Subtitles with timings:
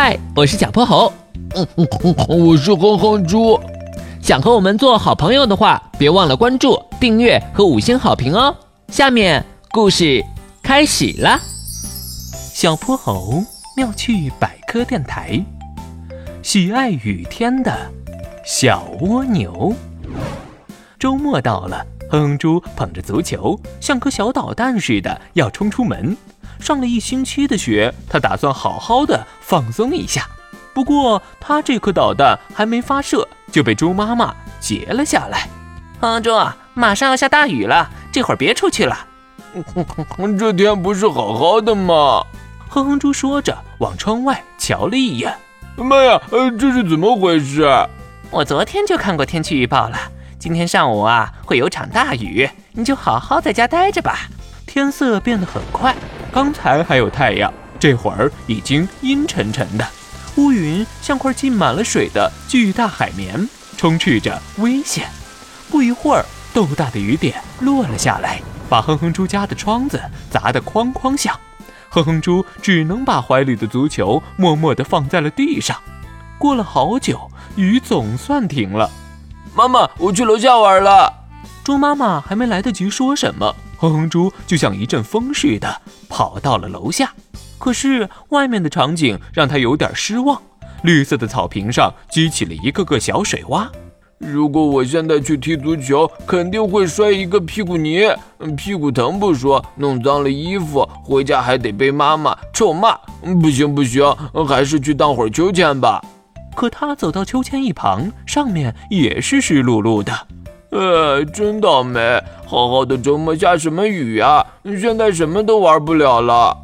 [0.00, 1.12] 嗨，我是小泼猴。
[1.56, 3.58] 嗯嗯嗯，我是哼哼猪。
[4.22, 8.54] 想和我们做好朋友的话，别忘了关注、订阅和五星好评哦。
[8.92, 10.24] 下面故事
[10.62, 11.40] 开始了。
[12.54, 13.42] 小泼猴
[13.76, 15.44] 妙趣百科电台，
[16.44, 17.76] 喜爱雨天的
[18.46, 19.74] 小蜗牛。
[20.96, 26.16] 周末到了，哼哼猪捧着足球，像颗小导弹似的要冲出门。
[26.60, 30.26] 上了一星期的学，他打算好好的放松一下。
[30.74, 35.48] 不过，他这颗导弹还没发射，就被猪妈妈截了下来。
[36.00, 36.30] 哼哼猪，
[36.74, 39.06] 马上要下大雨了，这会儿别出去了。
[40.38, 42.24] 这天不是好好的吗？
[42.68, 45.34] 哼哼猪说着，往窗外瞧了一眼。
[45.76, 47.66] 妈呀，呃，这是怎么回事？
[48.30, 49.98] 我昨天就看过天气预报了，
[50.38, 54.28] 今天上午啊会有场大雨，你就好好在家待着吧。
[54.66, 55.96] 天色变得很快。
[56.32, 59.86] 刚才还有太阳，这会儿已经阴沉沉的，
[60.36, 65.08] 乌云像块浸满了水的巨大海绵，充斥着危险。
[65.70, 70.00] 不一会儿，豆大的雨点落了下来，把哼哼猪家的窗子
[70.30, 71.38] 砸得哐哐响。
[71.88, 75.76] 哼哼猪只能把怀里的足球默默地放在了地上。
[76.38, 78.90] 过了好久，雨总算停了。
[79.54, 81.12] 妈妈，我去楼下玩了。
[81.64, 83.54] 猪妈妈还没来得及说什么。
[83.78, 87.12] 哼哼猪就像一阵风似的跑到了楼下，
[87.58, 90.42] 可是外面的场景让他有点失望。
[90.82, 93.68] 绿色的草坪上激起了一个个小水洼。
[94.18, 98.00] 如果我现在去踢足球，肯定会摔一个屁股泥，
[98.56, 102.98] 屁股疼不说，弄脏了衣服，回家还得被妈妈臭骂。
[103.40, 104.04] 不行不行，
[104.48, 106.04] 还是去荡会儿秋千吧。
[106.56, 110.12] 可他走到秋千一旁，上面也是湿漉漉的。
[110.70, 112.20] 呃，真倒霉！
[112.48, 114.42] 好好的周末下什么雨呀？
[114.80, 116.56] 现在什么都玩不了了。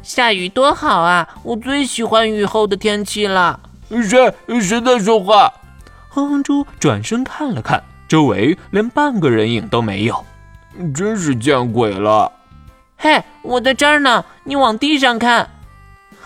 [0.00, 1.28] 下雨多好啊！
[1.42, 3.58] 我最喜欢雨后的天气了。
[3.90, 5.52] 谁谁在说话？
[6.08, 10.24] 哼哼猪转身看了看，周围连半个人影都没有，
[10.94, 12.30] 真是见鬼了！
[12.96, 15.50] 嘿，我在这儿呢，你往地上看。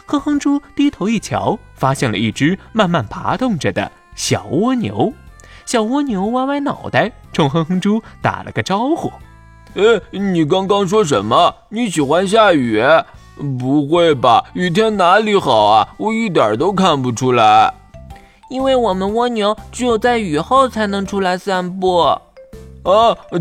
[0.04, 5.15] 哼哼猪低头一瞧，发现了一只慢慢爬动着的小蜗牛。
[5.66, 9.12] 小蜗牛歪歪脑袋，冲哼哼猪打了个招呼
[9.75, 11.53] ：“呃，你刚刚说什么？
[11.71, 12.81] 你喜欢下雨？
[13.59, 14.44] 不会吧？
[14.54, 15.88] 雨天哪里好啊？
[15.99, 17.75] 我一点都看不出来。
[18.49, 21.98] 因为我们蜗牛只有在雨后才能出来散步。
[21.98, 22.21] 啊，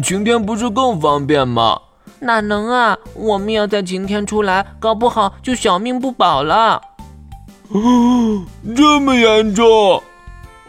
[0.03, 1.79] 晴天不是更方便吗？
[2.19, 2.97] 哪能啊？
[3.13, 6.81] 我们要在晴天出来，搞不好就小命不保了。
[7.69, 8.43] 哦，
[8.75, 10.01] 这么严重？”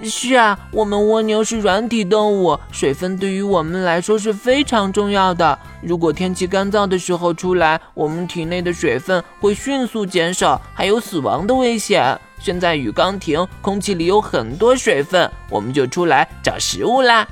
[0.03, 5.59] 是啊，我们蜗牛是软体动物，水分对于我们来说是非常重要的。
[5.81, 12.19] 如果天气干燥的时候出来，我们体内的水分会迅速减少，还有死亡的危险。
[12.39, 17.27] 现在雨刚停，空气里有很多水分，我们就出来找食物啦。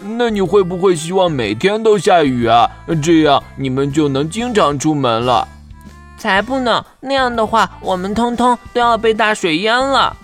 [0.00, 2.70] 那你会不会希望每天都下雨啊？
[3.02, 5.48] 这样你们就能经常出门了。
[6.16, 6.84] 才不呢！
[7.00, 10.16] 那样的话，我们通通都要被大水淹了。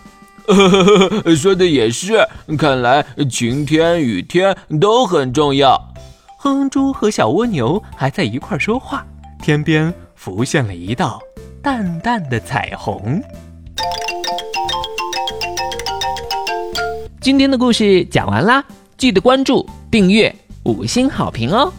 [1.36, 2.26] 说的也是，
[2.58, 5.76] 看来晴天、雨天都很重要。
[6.38, 9.06] 哼哼猪和小蜗牛还在一块说话，
[9.42, 11.20] 天边浮现了一道
[11.62, 13.22] 淡淡的彩虹。
[17.20, 18.62] 今天的故事讲完啦，
[18.98, 20.34] 记得关注、订阅、
[20.64, 21.72] 五星好评哦。